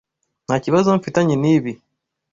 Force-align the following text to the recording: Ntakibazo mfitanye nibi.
Ntakibazo 0.45 0.87
mfitanye 0.99 1.35
nibi. 1.43 1.71